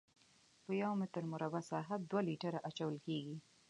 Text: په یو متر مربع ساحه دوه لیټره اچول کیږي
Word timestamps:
په 0.65 0.71
یو 0.83 0.91
متر 0.99 1.23
مربع 1.31 1.61
ساحه 1.71 1.95
دوه 2.09 2.21
لیټره 2.27 2.59
اچول 2.69 2.95
کیږي 3.05 3.37